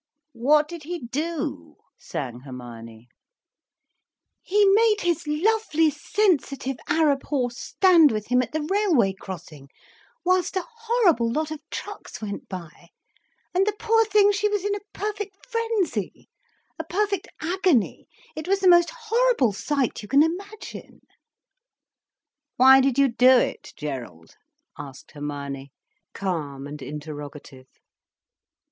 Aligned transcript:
"What 0.33 0.67
did 0.67 0.81
he 0.81 1.05
do?" 1.05 1.75
sang 1.95 2.39
Hermione. 2.39 3.07
"He 4.41 4.65
made 4.65 5.01
his 5.01 5.27
lovely 5.27 5.91
sensitive 5.91 6.77
Arab 6.87 7.21
horse 7.25 7.59
stand 7.59 8.11
with 8.11 8.29
him 8.29 8.41
at 8.41 8.51
the 8.51 8.63
railway 8.63 9.13
crossing 9.13 9.69
whilst 10.25 10.55
a 10.55 10.65
horrible 10.67 11.31
lot 11.31 11.51
of 11.51 11.61
trucks 11.69 12.19
went 12.19 12.49
by; 12.49 12.87
and 13.53 13.67
the 13.67 13.75
poor 13.77 14.03
thing, 14.05 14.31
she 14.31 14.49
was 14.49 14.65
in 14.65 14.73
a 14.73 14.79
perfect 14.91 15.45
frenzy, 15.45 16.27
a 16.79 16.83
perfect 16.83 17.27
agony. 17.39 18.07
It 18.35 18.47
was 18.47 18.59
the 18.61 18.67
most 18.67 18.89
horrible 18.89 19.53
sight 19.53 20.01
you 20.01 20.07
can 20.07 20.23
imagine." 20.23 21.01
"Why 22.55 22.81
did 22.81 22.97
you 22.97 23.07
do 23.07 23.37
it, 23.37 23.71
Gerald?" 23.77 24.35
asked 24.79 25.11
Hermione, 25.11 25.71
calm 26.15 26.65
and 26.65 26.81
interrogative. 26.81 27.67